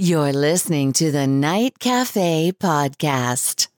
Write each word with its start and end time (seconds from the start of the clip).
You're 0.00 0.32
listening 0.32 0.92
to 0.94 1.10
the 1.10 1.26
Night 1.26 1.78
Cafe 1.78 2.52
podcast. 2.52 3.68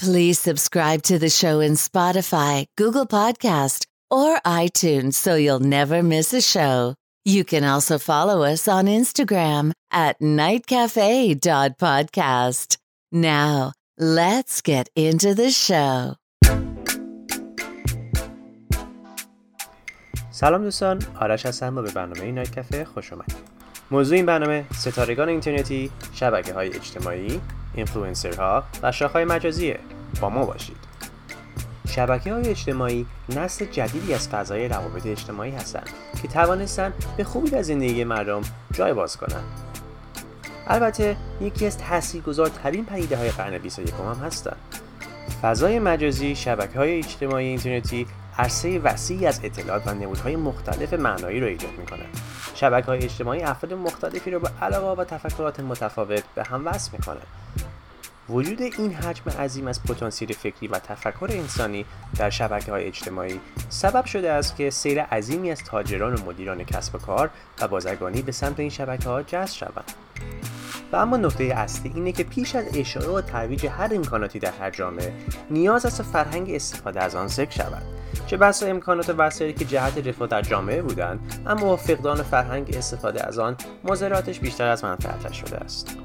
Please 0.00 0.40
subscribe 0.40 1.02
to 1.02 1.18
the 1.18 1.30
show 1.30 1.60
in 1.60 1.74
Spotify, 1.74 2.64
Google 2.76 3.06
Podcast, 3.06 3.86
or 4.10 4.40
iTunes 4.40 5.14
so 5.14 5.36
you'll 5.36 5.60
never 5.60 6.02
miss 6.02 6.32
a 6.32 6.40
show. 6.40 6.94
You 7.24 7.44
can 7.44 7.62
also 7.64 7.98
follow 7.98 8.42
us 8.42 8.66
on 8.66 8.86
Instagram 8.86 9.72
at 9.92 10.18
nightcafe.podcast. 10.20 12.78
Now, 13.12 13.72
let's 13.98 14.62
get 14.62 14.88
into 14.96 15.34
the 15.34 15.50
show. 15.50 16.16
سلام 20.30 20.62
دوستان 20.62 21.02
آرش 21.20 21.46
هستم 21.46 21.78
و 21.78 21.82
به 21.82 21.90
برنامه 21.90 22.32
نایت 22.32 22.54
کافه 22.54 22.84
خوش 22.84 23.12
اومدید 23.12 23.53
موضوع 23.91 24.15
این 24.15 24.25
برنامه 24.25 24.65
ستارگان 24.73 25.29
اینترنتی 25.29 25.91
شبکه 26.13 26.53
های 26.53 26.75
اجتماعی 26.75 27.41
اینفلوئنسرها 27.73 28.63
و 28.83 28.91
شاخهای 28.91 29.25
مجازیه. 29.25 29.79
با 30.21 30.29
ما 30.29 30.45
باشید. 30.45 30.77
شبکه 31.87 32.33
های 32.33 32.49
اجتماعی 32.49 33.05
نسل 33.29 33.65
جدیدی 33.65 34.13
از 34.13 34.29
فضای 34.29 34.67
روابط 34.67 35.05
اجتماعی 35.05 35.51
هستند 35.51 35.89
که 36.21 36.27
توانستند 36.27 36.93
به 37.17 37.23
خوبی 37.23 37.49
در 37.49 37.61
زندگی 37.61 38.03
مردم 38.03 38.41
جای 38.73 38.93
باز 38.93 39.17
کنند. 39.17 39.43
البته 40.67 41.17
یکی 41.41 41.65
از 41.65 41.77
تاثیرگذارترین 41.77 42.85
پدیده 42.85 43.17
های 43.17 43.29
قرن 43.29 43.57
21 43.57 43.93
هم 43.93 44.25
هستند. 44.25 44.57
فضای 45.41 45.79
مجازی 45.79 46.35
شبکه 46.35 46.79
های 46.79 46.97
اجتماعی 46.97 47.47
اینترنتی 47.47 48.07
عرصه 48.37 48.79
وسیعی 48.79 49.25
از 49.25 49.39
اطلاعات 49.43 49.87
و 49.87 49.93
نمودهای 49.93 50.35
مختلف 50.35 50.93
معنایی 50.93 51.39
را 51.39 51.47
ایجاد 51.47 51.71
می 51.77 51.85
کنند 51.85 52.19
شبکه 52.55 52.87
های 52.87 53.03
اجتماعی 53.03 53.43
افراد 53.43 53.73
مختلفی 53.73 54.31
را 54.31 54.39
با 54.39 54.49
علاقه 54.61 55.01
و 55.01 55.05
تفکرات 55.05 55.59
متفاوت 55.59 56.23
به 56.35 56.43
هم 56.43 56.67
وصل 56.67 56.91
می 56.93 56.99
کنند 56.99 57.27
وجود 58.29 58.61
این 58.61 58.93
حجم 58.93 59.29
عظیم 59.29 59.67
از 59.67 59.83
پتانسیل 59.83 60.33
فکری 60.33 60.67
و 60.67 60.79
تفکر 60.79 61.27
انسانی 61.29 61.85
در 62.17 62.29
شبکه 62.29 62.71
های 62.71 62.83
اجتماعی 62.83 63.39
سبب 63.69 64.05
شده 64.05 64.31
است 64.31 64.55
که 64.55 64.69
سیر 64.69 65.01
عظیمی 65.01 65.51
از 65.51 65.63
تاجران 65.63 66.13
و 66.13 66.25
مدیران 66.25 66.63
کسب 66.63 66.95
و 66.95 66.97
کار 66.97 67.29
و 67.61 67.67
بازرگانی 67.67 68.21
به 68.21 68.31
سمت 68.31 68.59
این 68.59 68.69
شبکه 68.69 69.09
ها 69.09 69.23
جذب 69.23 69.55
شوند. 69.55 69.91
اما 70.95 71.17
نکته 71.17 71.43
اصلی 71.43 71.91
اینه 71.95 72.11
که 72.11 72.23
پیش 72.23 72.55
از 72.55 72.65
اشاره 72.73 73.07
و 73.07 73.21
ترویج 73.21 73.65
هر 73.65 73.89
امکاناتی 73.95 74.39
در 74.39 74.51
هر 74.51 74.69
جامعه 74.69 75.13
نیاز 75.51 75.85
است 75.85 76.01
فرهنگ 76.01 76.49
استفاده 76.49 77.03
از 77.03 77.15
آن 77.15 77.27
ذکر 77.27 77.51
شود 77.51 77.83
چه 78.27 78.37
بسا 78.37 78.65
امکانات 78.65 79.15
وسایلی 79.17 79.53
که 79.53 79.65
جهت 79.65 80.07
رفاه 80.07 80.27
در 80.27 80.41
جامعه 80.41 80.81
بودند 80.81 81.43
اما 81.47 81.65
با 81.65 81.75
فقدان 81.75 82.23
فرهنگ 82.23 82.75
استفاده 82.77 83.27
از 83.27 83.39
آن 83.39 83.57
مضراتش 83.83 84.39
بیشتر 84.39 84.67
از 84.67 84.83
منفعتش 84.83 85.41
شده 85.41 85.57
است 85.57 85.97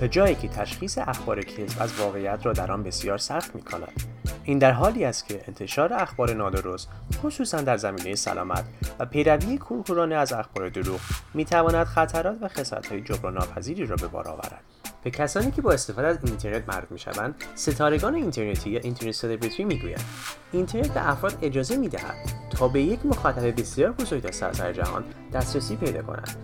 تا 0.00 0.06
جایی 0.06 0.34
که 0.34 0.48
تشخیص 0.48 0.98
اخبار 0.98 1.42
کذب 1.42 1.82
از 1.82 1.98
واقعیت 1.98 2.46
را 2.46 2.52
در 2.52 2.72
آن 2.72 2.82
بسیار 2.82 3.18
سخت 3.18 3.54
می 3.54 3.62
کند. 3.62 4.11
این 4.44 4.58
در 4.58 4.72
حالی 4.72 5.04
است 5.04 5.28
که 5.28 5.40
انتشار 5.48 5.92
اخبار 5.92 6.34
نادرست 6.34 6.88
خصوصا 7.22 7.60
در 7.60 7.76
زمینه 7.76 8.14
سلامت 8.14 8.64
و 8.98 9.06
پیروی 9.06 9.58
کورکورانه 9.58 10.14
از 10.14 10.32
اخبار 10.32 10.68
دروغ 10.68 11.00
می 11.34 11.44
تواند 11.44 11.86
خطرات 11.86 12.36
و 12.40 12.48
خسارتهای 12.48 13.00
جبران 13.00 13.34
ناپذیری 13.34 13.86
را 13.86 13.96
به 13.96 14.08
بار 14.08 14.28
آورد. 14.28 14.60
به 15.04 15.10
کسانی 15.10 15.50
که 15.50 15.62
با 15.62 15.72
استفاده 15.72 16.06
از 16.08 16.18
اینترنت 16.24 16.68
معروف 16.68 16.90
می‌شوند 16.90 17.34
ستارگان 17.54 18.14
اینترنتی 18.14 18.70
یا 18.70 18.80
اینترنت 18.80 19.14
سلبریتی 19.14 19.64
می‌گویند. 19.64 20.04
اینترنت 20.52 20.94
به 20.94 21.10
افراد 21.10 21.38
اجازه 21.42 21.76
می‌دهد 21.76 22.14
تا 22.50 22.68
به 22.68 22.82
یک 22.82 23.06
مخاطب 23.06 23.60
بسیار 23.60 23.92
بزرگ 23.92 24.22
در 24.22 24.32
سراسر 24.32 24.72
جهان 24.72 25.04
دسترسی 25.32 25.76
پیدا 25.76 26.02
کنند 26.02 26.36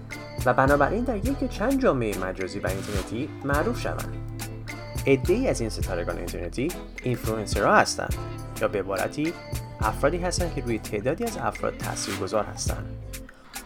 و 0.47 0.55
بنابراین 0.55 1.05
در 1.05 1.17
یک 1.17 1.51
چند 1.51 1.83
جامعه 1.83 2.19
مجازی 2.19 2.59
و 2.59 2.67
اینترنتی 2.67 3.29
معروف 3.45 3.81
شوند. 3.81 4.28
ای 5.09 5.49
از 5.49 5.61
این 5.61 5.71
ستارگان 5.71 6.17
اینترنتی 6.17 6.69
اینفلوئنسرها 7.03 7.77
هستند 7.77 8.15
یا 8.61 8.69
به 8.69 8.79
عبارتی 8.79 9.33
افرادی 9.81 10.19
هستند 10.19 10.55
که 10.55 10.61
روی 10.61 10.79
تعدادی 10.79 11.25
از 11.25 11.37
افراد 11.37 11.77
تاثیرگذار 11.77 12.45
هستند. 12.45 12.87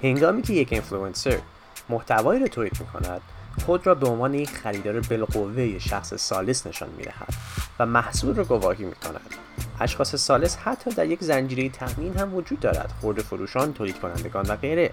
هنگامی 0.03 0.43
که 0.43 0.53
یک 0.53 0.73
اینفلوئنسر 0.73 1.39
محتوایی 1.89 2.41
را 2.41 2.47
تولید 2.47 2.81
می‌کند 2.81 3.21
خود 3.67 3.87
را 3.87 3.95
به 3.95 4.09
عنوان 4.09 4.35
یک 4.35 4.51
خریدار 4.51 5.01
بالقوه 5.01 5.79
شخص 5.79 6.15
ثالث 6.15 6.67
نشان 6.67 6.89
می‌دهد 6.97 7.35
و 7.79 7.87
محصول 7.87 8.35
را 8.35 8.45
گواهی 8.45 8.85
می‌کند. 8.85 9.35
اشخاص 9.81 10.15
ثالث 10.15 10.57
حتی 10.57 10.91
در 10.91 11.07
یک 11.07 11.25
زنجیره 11.25 11.69
تامین 11.69 12.17
هم 12.17 12.35
وجود 12.35 12.61
دارد 12.61 12.93
خرده 13.01 13.21
فروشان 13.21 13.73
تولید 13.73 14.01
کنندگان 14.01 14.47
و 14.49 14.57
غیره. 14.57 14.91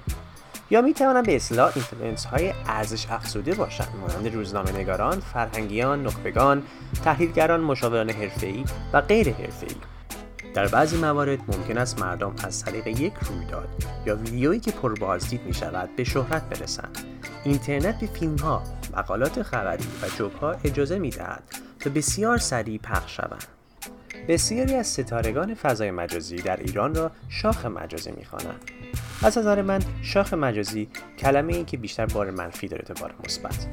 یا 0.72 0.82
می 0.82 0.94
توانند 0.94 1.26
به 1.26 1.36
اصطلاح 1.36 1.72
اینفلوئنسر 1.76 2.26
های 2.26 2.54
ارزش 2.66 3.06
افزوده 3.10 3.54
باشند 3.56 3.88
مانند 4.02 4.36
روزنامه 4.36 4.72
نگاران، 4.72 5.20
فرهنگیان، 5.20 6.04
نخبگان، 6.04 6.64
تحلیلگران، 7.04 7.60
مشاوران 7.60 8.10
حرفه‌ای 8.10 8.66
و 8.94 9.02
غیر 9.02 9.34
حرفه‌ای. 9.34 9.76
در 10.54 10.68
بعضی 10.68 10.98
موارد 10.98 11.40
ممکن 11.48 11.78
است 11.78 12.02
مردم 12.02 12.36
از 12.44 12.66
طریق 12.66 12.88
یک 12.88 13.14
رویداد 13.14 13.70
یا 14.06 14.16
ویدیویی 14.16 14.60
که 14.60 14.72
پر 14.72 14.94
بازدید 14.94 15.42
می 15.46 15.54
شود 15.54 15.90
به 15.96 16.04
شهرت 16.04 16.44
برسند. 16.50 16.98
اینترنت 17.44 18.00
به 18.00 18.08
فیلم 18.08 18.38
ها، 18.38 18.64
مقالات 18.98 19.44
خبری 19.44 19.88
و 20.02 20.08
جوک 20.18 20.34
ها 20.34 20.56
اجازه 20.64 21.00
می 21.00 21.10
دهد 21.10 21.44
تا 21.80 21.90
بسیار 21.90 22.38
سریع 22.38 22.80
پخش 22.80 23.16
شوند. 23.18 23.59
بسیاری 24.28 24.74
از 24.74 24.88
ستارگان 24.88 25.54
فضای 25.54 25.92
مجازی 25.92 26.36
در 26.36 26.58
ایران 26.58 26.96
را 26.96 27.12
شاخ 27.30 27.66
مجازی 27.66 28.12
می‌خوانند. 28.12 28.72
از 29.24 29.38
نظر 29.38 29.62
من 29.62 29.80
شاخ 30.02 30.34
مجازی 30.34 30.90
کلمه 31.18 31.54
این 31.54 31.66
که 31.66 31.78
بیشتر 31.78 32.06
بار 32.06 32.32
منفی 32.32 32.68
داره 32.68 32.84
تا 32.84 32.94
بار 33.02 33.14
مثبت. 33.26 33.68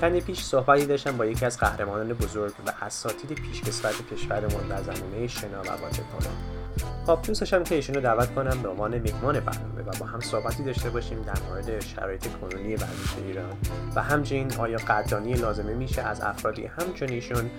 چندی 0.00 0.20
پیش 0.20 0.40
صحبتی 0.40 0.86
داشتم 0.86 1.16
با 1.16 1.26
یکی 1.26 1.44
از 1.44 1.58
قهرمانان 1.58 2.08
بزرگ 2.08 2.52
و 2.66 2.72
اساتید 2.82 3.32
پیشکسوت 3.32 4.14
کشورمون 4.14 4.68
در 4.68 4.82
زمینه 4.82 5.26
شنا 5.26 5.62
و 5.62 5.66
واژه‌کنان 5.66 6.63
خب 7.06 7.18
دوست 7.22 7.40
داشتم 7.40 7.64
که 7.64 7.74
ایشون 7.74 7.94
رو 7.94 8.00
دعوت 8.00 8.34
کنم 8.34 8.62
به 8.62 8.68
عنوان 8.68 8.98
مهمان 8.98 9.40
برنامه 9.40 9.82
و 9.86 9.90
با 10.00 10.06
هم 10.06 10.20
صحبتی 10.20 10.62
داشته 10.62 10.90
باشیم 10.90 11.22
در 11.22 11.38
مورد 11.48 11.80
شرایط 11.80 12.26
کنونی 12.26 12.76
ورزش 12.76 13.16
ایران. 13.26 13.52
و 13.94 14.02
همچنین 14.02 14.52
آیا 14.58 14.78
قدردانی 14.78 15.34
لازمه 15.34 15.74
میشه 15.74 16.02
از 16.02 16.20
افرادی 16.20 16.66
همچون 16.66 17.08
ایشون 17.08 17.50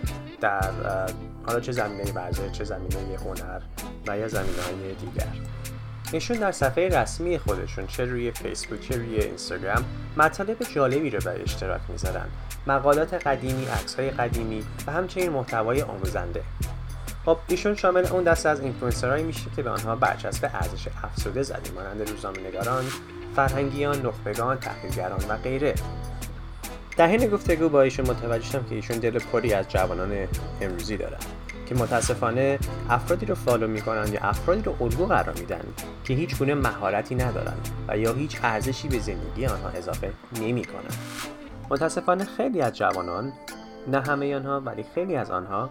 در 0.41 0.71
حالا 1.47 1.59
چه 1.59 1.71
زمینه 1.71 2.11
ورزش 2.13 2.51
چه 2.51 2.63
زمینه 2.63 3.17
هنر 3.25 3.61
و 4.07 4.17
یا 4.17 4.27
زمینه 4.27 4.61
های 4.61 4.93
دیگر. 4.93 5.27
ایشون 6.11 6.37
در 6.37 6.51
صفحه 6.51 6.89
رسمی 6.89 7.37
خودشون 7.37 7.87
چه 7.87 8.05
روی 8.05 8.31
فیسبوک 8.31 8.79
چه 8.79 8.97
روی 8.97 9.19
اینستاگرام 9.19 9.85
مطالب 10.17 10.57
جالبی 10.75 11.09
رو 11.09 11.19
به 11.19 11.41
اشتراک 11.41 11.81
می‌ذارن. 11.89 12.25
مقالات 12.67 13.13
قدیمی 13.13 13.67
های 13.97 14.11
قدیمی 14.11 14.63
و 14.87 14.91
همچنین 14.91 15.29
محتوای 15.29 15.81
آموزنده. 15.81 16.43
خب 17.25 17.37
ایشون 17.47 17.75
شامل 17.75 18.05
اون 18.05 18.23
دسته 18.23 18.49
از 18.49 18.59
اینفلوئنسرهایی 18.59 19.23
میشه 19.23 19.45
که 19.55 19.63
به 19.63 19.69
آنها 19.69 19.95
برچسب 19.95 20.49
ارزش 20.53 20.87
افزوده 21.03 21.43
زدیم 21.43 21.73
مانند 21.73 22.09
روزنامه‌نگاران 22.09 22.83
فرهنگیان 23.35 24.05
نخبگان 24.05 24.57
تحلیلگران 24.57 25.19
و 25.29 25.37
غیره. 25.37 25.75
در 26.97 27.07
حین 27.07 27.29
گفتگو 27.29 27.69
با 27.69 27.81
ایشون 27.81 28.09
متوجه 28.09 28.45
شدم 28.45 28.63
که 28.63 28.75
ایشون 28.75 28.97
دل 28.97 29.19
پری 29.19 29.53
از 29.53 29.69
جوانان 29.69 30.27
امروزی 30.61 30.97
دارن 30.97 31.17
که 31.65 31.75
متاسفانه 31.75 32.59
افرادی 32.89 33.25
رو 33.25 33.35
follow 33.35 33.67
می‌کنن 33.67 34.13
یا 34.13 34.19
افرادی 34.21 34.61
رو 34.61 34.75
الگو 34.81 35.05
قرار 35.05 35.33
میدن 35.39 35.63
که 36.03 36.13
هیچ 36.13 36.37
گونه 36.37 36.55
مهارتی 36.55 37.15
ندارن 37.15 37.57
و 37.87 37.97
یا 37.97 38.13
هیچ 38.13 38.39
ارزشی 38.43 38.87
به 38.87 38.99
زندگی 38.99 39.45
آنها 39.45 39.69
اضافه 39.69 40.11
نمی‌کنن. 40.41 40.95
متاسفانه 41.69 42.25
خیلی 42.25 42.61
از 42.61 42.73
جوانان 42.73 43.33
نه 43.87 44.01
همه 44.01 44.35
آنها 44.35 44.59
ولی 44.59 44.85
خیلی 44.95 45.15
از 45.15 45.31
آنها 45.31 45.69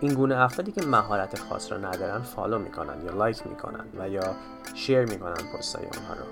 این 0.00 0.14
گونه 0.14 0.36
افرادی 0.36 0.72
که 0.72 0.86
مهارت 0.86 1.38
خاص 1.38 1.72
را 1.72 1.78
ندارن 1.78 2.22
follow 2.22 2.58
می‌کنن 2.58 3.04
یا 3.04 3.12
لایک 3.12 3.46
می‌کنن 3.46 3.84
و 3.98 4.08
یا 4.08 4.34
شیر 4.74 5.04
می‌کنن 5.04 5.34
پستای 5.34 5.84
آنها 5.84 6.14
رو. 6.14 6.26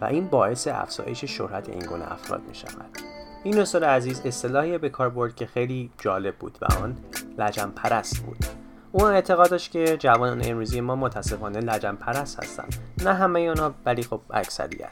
و 0.00 0.04
این 0.04 0.28
باعث 0.28 0.68
افزایش 0.68 1.24
شهرت 1.24 1.68
این 1.68 1.86
گونه 1.86 2.12
افراد 2.12 2.40
می‌شود. 2.48 2.98
این 3.44 3.58
استاد 3.58 3.84
عزیز 3.84 4.20
اصطلاحی 4.24 4.78
به 4.78 4.88
کار 4.88 5.10
برد 5.10 5.34
که 5.34 5.46
خیلی 5.46 5.90
جالب 5.98 6.36
بود 6.36 6.58
و 6.62 6.74
آن 6.82 6.96
لجن 7.38 7.70
پرست 7.70 8.18
بود. 8.18 8.44
او 8.92 9.04
اعتقاد 9.06 9.50
داشت 9.50 9.70
که 9.70 9.96
جوانان 9.96 10.40
امروزی 10.44 10.80
ما 10.80 10.96
متاسفانه 10.96 11.60
لجن 11.60 11.94
پرست 11.94 12.40
هستند. 12.40 12.74
نه 13.04 13.14
همه 13.14 13.50
آنها 13.50 13.74
ولی 13.86 14.02
خب 14.02 14.20
اکثریت. 14.30 14.90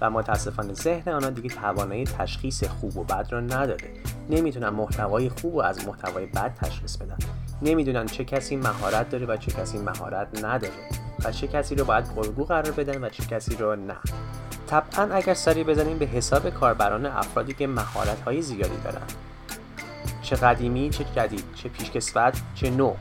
و 0.00 0.10
متاسفانه 0.10 0.72
ذهن 0.72 1.12
آنها 1.12 1.30
دیگه 1.30 1.48
توانایی 1.48 2.04
تشخیص 2.04 2.64
خوب 2.64 2.96
و 2.96 3.04
بد 3.04 3.26
را 3.30 3.40
نداره 3.40 3.90
نمی‌تونن 4.30 4.68
محتوای 4.68 5.28
خوب 5.28 5.54
و 5.54 5.62
از 5.62 5.86
محتوای 5.86 6.26
بد 6.26 6.54
تشخیص 6.54 6.96
بدن. 6.96 7.16
نمی‌دونن 7.62 8.06
چه 8.06 8.24
کسی 8.24 8.56
مهارت 8.56 9.10
داره 9.10 9.26
و 9.26 9.36
چه 9.36 9.52
کسی 9.52 9.78
مهارت 9.78 10.44
نداره 10.44 10.72
و 11.24 11.32
چه 11.32 11.46
کسی 11.46 11.74
رو 11.74 11.84
باید 11.84 12.04
الگو 12.16 12.44
قرار 12.44 12.70
بدن 12.70 13.04
و 13.04 13.08
چه 13.08 13.22
کسی 13.22 13.56
رو 13.56 13.76
نه. 13.76 13.96
طبعا 14.66 15.14
اگر 15.14 15.34
سری 15.34 15.64
بزنیم 15.64 15.98
به 15.98 16.06
حساب 16.06 16.50
کاربران 16.50 17.06
افرادی 17.06 17.54
که 17.54 17.66
مهارت 17.66 18.20
های 18.20 18.42
زیادی 18.42 18.76
دارن. 18.84 19.06
چه 20.22 20.36
قدیمی 20.36 20.90
چه 20.90 21.04
جدید 21.16 21.44
چه 21.54 21.68
پیشکسوت 21.68 22.40
چه 22.54 22.70
نو. 22.70 22.94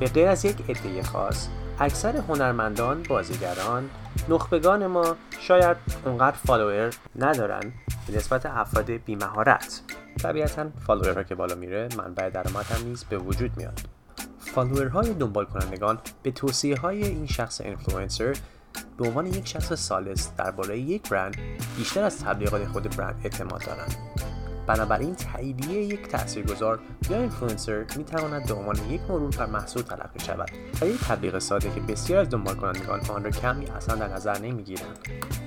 به 0.00 0.06
غیر 0.06 0.28
از 0.28 0.44
یک 0.44 0.56
عده 0.70 1.02
خاص 1.02 1.48
اکثر 1.80 2.16
هنرمندان 2.16 3.02
بازیگران 3.02 3.90
نخبگان 4.28 4.86
ما 4.86 5.16
شاید 5.40 5.76
اونقدر 6.04 6.36
فالوور 6.46 6.90
ندارن 7.18 7.72
به 8.06 8.16
نسبت 8.16 8.46
افراد 8.46 8.90
بیمهارت. 8.90 9.82
طبیعتا 10.18 10.70
فالوورها 10.86 11.22
که 11.22 11.34
بالا 11.34 11.54
میره 11.54 11.88
منبع 11.96 12.30
درآمد 12.30 12.66
هم 12.66 12.86
نیز 12.86 13.04
به 13.04 13.18
وجود 13.18 13.56
میاد. 13.56 13.80
فالوورهای 14.38 15.14
دنبال 15.14 15.44
کنندگان 15.44 15.98
به 16.22 16.30
توصیه 16.30 16.76
های 16.76 17.04
این 17.04 17.26
شخص 17.26 17.60
اینفلوئنسر 17.60 18.36
به 18.98 19.08
عنوان 19.08 19.26
یک 19.26 19.48
شخص 19.48 19.72
ثالث 19.72 20.30
درباره 20.36 20.78
یک 20.78 21.08
برند 21.08 21.36
بیشتر 21.76 22.02
از 22.02 22.18
تبلیغات 22.18 22.64
خود 22.64 22.96
برند 22.96 23.20
اعتماد 23.24 23.64
دارند. 23.66 23.96
بنابراین 24.66 25.14
تاییدیه 25.14 25.82
یک 25.82 26.08
تاثیرگذار 26.08 26.78
یا 27.10 27.18
اینفلوئنسر 27.18 27.84
می 27.96 28.04
تواند 28.04 28.46
به 28.46 28.54
عنوان 28.54 28.76
یک 28.90 29.00
مرور 29.08 29.36
بر 29.36 29.46
محصول 29.46 29.82
تلقی 29.82 30.20
شود 30.20 30.50
نه 30.80 30.86
یک 30.86 31.00
تبلیغ 31.00 31.38
ساده 31.38 31.70
که 31.70 31.80
بسیار 31.80 32.20
از 32.20 32.30
دنبال 32.30 32.54
کنندگان 32.54 33.00
آن 33.00 33.24
را 33.24 33.30
کم 33.30 33.62
یا 33.62 33.74
اصلا 33.74 33.94
در 33.94 34.08
نظر 34.08 34.38
نمی‌گیرند. 34.38 34.98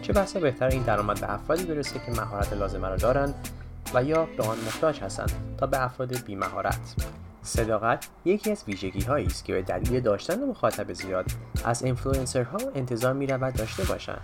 چه 0.01 0.13
بسا 0.13 0.39
بهتر 0.39 0.67
این 0.67 0.83
درآمد 0.83 1.19
به 1.21 1.33
افرادی 1.33 1.65
برسه 1.65 1.99
که 2.05 2.11
مهارت 2.11 2.53
لازمه 2.53 2.89
را 2.89 2.95
دارند 2.95 3.47
و 3.93 4.03
یا 4.03 4.27
به 4.37 4.43
آن 4.43 4.57
محتاج 4.57 4.99
هستند 4.99 5.31
تا 5.57 5.67
به 5.67 5.83
افراد 5.83 6.25
بیمهارت. 6.25 6.95
صداقت 7.43 8.07
یکی 8.25 8.51
از 8.51 8.63
ویژگی 8.67 9.01
هایی 9.01 9.25
است 9.25 9.45
که 9.45 9.53
به 9.53 9.61
دلیل 9.61 9.99
داشتن 9.99 10.45
مخاطب 10.45 10.93
زیاد 10.93 11.25
از 11.65 11.83
ها 11.83 12.57
انتظار 12.75 13.13
می 13.13 13.27
رود 13.27 13.53
داشته 13.53 13.83
باشند. 13.83 14.21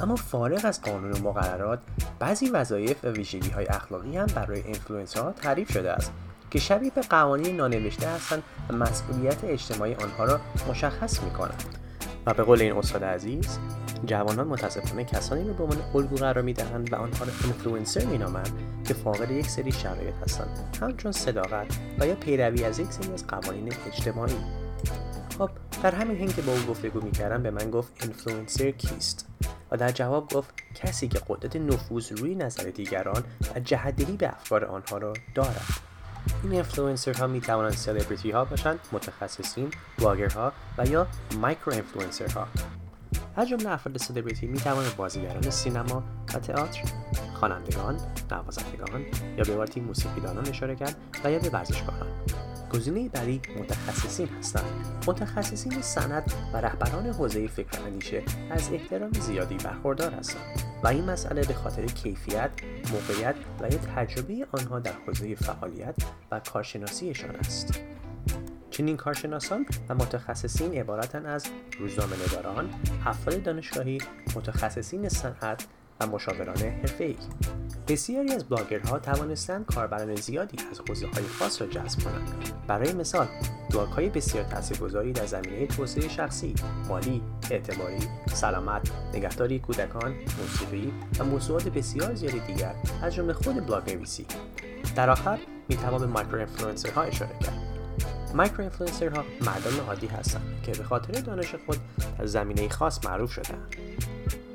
اما 0.00 0.16
فارغ 0.16 0.60
از 0.64 0.82
قانون 0.82 1.12
و 1.12 1.18
مقررات 1.18 1.78
بعضی 2.18 2.50
وظایف 2.50 3.04
و 3.04 3.08
ویژگی 3.08 3.50
های 3.50 3.66
اخلاقی 3.66 4.16
هم 4.16 4.26
برای 4.26 4.62
ها 5.16 5.32
تعریف 5.32 5.72
شده 5.72 5.92
است 5.92 6.12
که 6.50 6.58
شبیه 6.58 6.90
به 6.90 7.00
قوانین 7.00 7.56
نانوشته 7.56 8.08
هستند 8.08 8.42
و 8.70 8.72
مسئولیت 8.72 9.44
اجتماعی 9.44 9.94
آنها 9.94 10.24
را 10.24 10.40
مشخص 10.68 11.22
می 11.22 11.30
کنند 11.30 11.79
به 12.32 12.42
قول 12.42 12.62
این 12.62 12.72
استاد 12.72 13.04
عزیز 13.04 13.58
جوانان 14.06 14.46
متاسفانه 14.46 15.04
کسانی 15.04 15.48
رو 15.48 15.54
به 15.54 15.62
عنوان 15.62 15.78
الگو 15.94 16.16
قرار 16.16 16.42
می‌دهند 16.42 16.92
و 16.92 16.96
آنها 16.96 17.24
را 17.24 17.32
اینفلوئنسر 17.44 18.04
مینامند 18.04 18.52
که 18.88 18.94
فاقد 18.94 19.30
یک 19.30 19.46
سری 19.46 19.72
شرایط 19.72 20.14
هستند. 20.22 20.76
همچون 20.80 21.12
صداقت 21.12 21.66
و 21.98 22.06
یا 22.06 22.14
پیروی 22.14 22.64
از 22.64 22.78
یک 22.78 22.92
سری 22.92 23.12
از 23.12 23.26
قوانین 23.26 23.72
اجتماعی. 23.86 24.36
خب 25.38 25.50
در 25.82 25.94
همین 25.94 26.16
حین 26.16 26.32
که 26.32 26.42
با 26.42 26.52
او 26.52 26.58
گفتگو 26.70 27.00
می‌کردم 27.00 27.42
به 27.42 27.50
من 27.50 27.70
گفت 27.70 27.92
اینفلوئنسر 28.02 28.70
کیست؟ 28.70 29.26
و 29.70 29.76
در 29.76 29.90
جواب 29.90 30.32
گفت 30.32 30.54
کسی 30.74 31.08
که 31.08 31.20
قدرت 31.28 31.56
نفوذ 31.56 32.12
روی 32.12 32.34
نظر 32.34 32.62
دیگران 32.62 33.24
و 33.54 33.60
جهت‌دهی 33.60 34.16
به 34.16 34.28
افکار 34.28 34.64
آنها 34.64 34.98
را 34.98 35.12
دارد. 35.34 35.89
این 36.42 36.52
اینفلوئنسر 36.52 37.18
ها 37.18 37.26
می 37.26 37.40
توانند 37.40 37.72
سلبریتی 37.72 38.30
ها 38.30 38.44
باشند 38.44 38.80
متخصصین 38.92 39.70
بلاگرها 39.98 40.52
و 40.78 40.86
یا 40.86 41.06
micro 41.40 41.72
influencer 41.72 42.32
ها 42.32 42.48
از 43.36 43.48
جمله 43.48 43.70
افراد 43.70 43.96
سلبریتی 43.96 44.46
می 44.46 44.58
توانند 44.58 44.96
بازیگران 44.96 45.50
سینما 45.50 46.02
و 46.34 46.38
تئاتر 46.38 46.82
خوانندگان 47.40 47.96
نوازندگان 48.30 49.04
یا 49.36 49.44
به 49.44 49.52
عبارتی 49.52 49.80
موسیقیدانان 49.80 50.48
اشاره 50.48 50.76
کرد 50.76 50.96
و 51.24 51.30
یا 51.30 51.38
به 51.38 51.48
ورزشکاران. 51.48 52.08
گزینه 52.72 53.08
بعدی 53.08 53.40
متخصصین 53.58 54.28
هستند. 54.28 55.04
متخصصین 55.06 55.82
صنعت 55.82 56.32
و 56.54 56.56
رهبران 56.56 57.06
حوزه 57.06 57.48
فکر 57.48 57.80
اندیشه 57.86 58.22
از 58.50 58.72
احترام 58.72 59.12
زیادی 59.12 59.54
برخوردار 59.54 60.14
هستند 60.14 60.62
و 60.82 60.88
این 60.88 61.04
مسئله 61.04 61.46
به 61.46 61.54
خاطر 61.54 61.86
کیفیت 61.86 62.50
موقعیت 62.92 63.34
و 63.60 63.68
یا 63.72 63.78
تجربه 63.96 64.46
آنها 64.52 64.78
در 64.78 64.94
حوزه 65.06 65.34
فعالیت 65.34 65.94
و 66.30 66.40
کارشناسیشان 66.40 67.36
است. 67.36 67.80
چنین 68.70 68.96
کارشناسان 68.96 69.66
و 69.88 69.94
متخصصین 69.94 70.74
عبارتند 70.74 71.26
از 71.26 71.46
روزنامه 71.78 72.16
نگاران، 72.26 72.70
افراد 73.06 73.42
دانشگاهی، 73.42 73.98
متخصصین 74.36 75.08
صنعت 75.08 75.66
و 76.00 76.06
مشاوران 76.06 76.56
حرفه‌ای. 76.56 77.16
بسیاری 77.88 78.32
از 78.32 78.44
بلاگرها 78.44 78.98
توانستند 78.98 79.66
کاربران 79.66 80.14
زیادی 80.14 80.56
از 80.70 80.80
حوزه 80.88 81.06
های 81.06 81.24
خاص 81.24 81.62
را 81.62 81.68
جذب 81.68 82.02
کنند. 82.02 82.52
برای 82.66 82.92
مثال، 82.92 83.26
بلاگ 83.70 83.88
های 83.88 84.08
بسیار 84.08 84.44
تاثیرگذاری 84.44 85.12
در 85.12 85.26
زمینه 85.26 85.66
توسعه 85.66 86.08
شخصی، 86.08 86.54
مالی، 86.88 87.22
اعتباری، 87.50 87.98
سلامت، 88.34 88.90
نگهداری 89.14 89.58
کودکان، 89.58 90.14
موسیقی 90.38 90.92
و 91.18 91.24
موضوعات 91.24 91.68
بسیار 91.68 92.14
زیادی 92.14 92.40
دیگر 92.40 92.74
از 93.02 93.14
جمله 93.14 93.32
خود 93.32 93.66
بلاگ 93.66 93.90
نویسی. 93.90 94.26
در 94.96 95.10
آخر 95.10 95.38
می‌توان 95.68 96.00
به 96.00 96.06
مایکرو 96.06 96.46
ها 96.94 97.02
اشاره 97.02 97.38
کرد. 97.40 97.58
مایکرو 98.34 98.64
ها 98.64 99.24
مردان 99.40 99.80
عادی 99.88 100.06
هستند 100.06 100.62
که 100.62 100.72
به 100.72 100.84
خاطر 100.84 101.20
دانش 101.20 101.54
خود 101.66 101.78
در 102.18 102.26
زمینه 102.26 102.68
خاص 102.68 103.04
معروف 103.04 103.32
شدهاند 103.32 103.76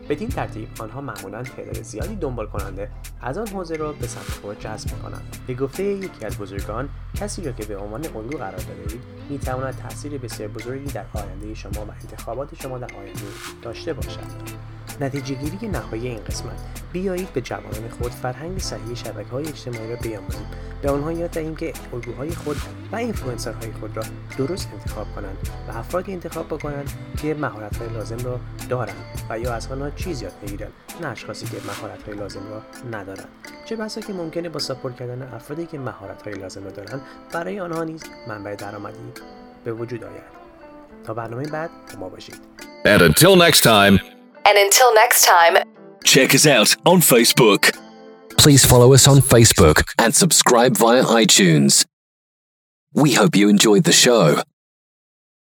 بدین 0.10 0.30
ترتیب 0.30 0.68
آنها 0.80 1.02
معمولا 1.02 1.44
تعداد 1.44 1.82
زیادی 1.82 2.16
دنبال 2.16 2.48
کننده 2.48 2.90
از 3.22 3.38
آن 3.38 3.48
حوزه 3.48 3.76
را 3.76 3.94
به 3.94 4.08
سمت 4.08 4.40
خود 4.42 4.60
جذب 4.60 4.94
می‌کنند. 4.94 5.38
به 5.48 5.54
گفته 5.54 5.84
یکی 5.84 6.26
از 6.26 6.38
بزرگان 6.38 6.90
کسی 7.16 7.44
را 7.44 7.52
که 7.52 7.66
به 7.66 7.78
عنوان 7.78 8.06
الگو 8.06 8.38
قرار 8.38 8.60
دارید 8.60 9.04
می‌تواند 9.30 9.78
تاثیر 9.78 10.18
بسیار 10.18 10.50
بزرگی 10.50 10.92
در 10.94 11.06
آینده 11.14 11.54
شما 11.54 11.86
و 11.86 11.92
انتخابات 12.02 12.56
شما 12.62 12.78
در 12.78 12.96
آینده 12.96 13.22
داشته 13.62 13.94
باشد. 13.94 14.20
نتیجه 15.02 15.36
گیری 15.36 15.68
نهایی 15.68 16.08
این 16.08 16.24
قسمت. 16.24 16.60
بیایید 16.94 17.34
به 17.34 17.42
جوانان 17.42 17.90
خود 18.00 18.12
فرهنگ 18.12 18.60
صحیح 18.60 18.96
شبکه 18.96 19.30
های 19.30 19.48
اجتماعی 19.48 19.90
را 19.90 19.96
بیاموزیم. 19.96 20.46
به 20.82 20.92
آنها 20.92 21.12
یاد 21.12 21.30
دهیم 21.30 21.56
که 21.56 21.74
الگوهای 21.94 22.30
خود 22.30 22.58
و 22.92 22.96
اینفلوئنسرهای 22.96 23.72
خود 23.80 23.98
را 23.98 24.04
درست 24.38 24.70
انتخاب 24.74 25.08
کنند 25.16 25.38
و 25.68 25.78
افرادی 25.78 26.12
انتخاب 26.12 26.48
بکنند 26.48 26.92
که 27.22 27.34
مهارت 27.34 27.78
های 27.78 27.90
لازم 27.90 28.18
را 28.18 28.40
دارند 28.70 29.06
و 29.30 29.40
یا 29.40 29.54
از 29.54 29.72
آنها 29.72 29.90
چیز 29.90 30.22
یاد 30.22 30.34
بگیرند 30.44 30.72
نه 31.02 31.08
اشخاصی 31.08 31.46
که 31.46 31.58
مهارت 31.68 32.04
های 32.04 32.16
لازم 32.16 32.42
را 32.50 32.62
ندارند. 33.00 33.28
چه 33.66 33.76
بسا 33.76 34.02
که 34.02 34.14
ممکنه 34.14 34.50
با 34.50 34.60
support 34.60 34.96
کردن 34.96 35.34
افرادی 35.34 35.66
که 35.66 35.80
مهارت 35.80 36.22
های 36.22 36.34
لازم 36.34 36.64
را 36.64 36.72
دارند 36.72 37.02
برای 37.32 37.60
آنها 37.60 37.84
نیز 37.84 38.04
منبع 38.28 38.56
درآمدی 38.56 38.98
به 39.64 39.74
وجود 39.74 40.04
آید. 40.04 40.36
تا 41.04 41.14
برنامه 41.14 41.48
بعد 41.48 41.70
ما 42.00 42.10
باشید. 42.10 42.36
And 42.86 43.02
until 43.02 43.36
next 43.36 43.62
time 43.64 44.15
And 44.46 44.58
until 44.58 44.94
next 44.94 45.26
time, 45.26 45.58
check 46.04 46.36
us 46.36 46.46
out 46.46 46.76
on 46.86 47.00
Facebook. 47.00 47.76
Please 48.38 48.64
follow 48.66 48.94
us 48.94 49.08
on 49.08 49.18
Facebook 49.18 49.84
and 49.98 50.14
subscribe 50.14 50.78
via 50.78 51.04
iTunes. 51.04 51.86
We 52.94 53.14
hope 53.14 53.36
you 53.36 53.50
enjoyed 53.50 53.84
the 53.86 53.92
show. 53.92 54.42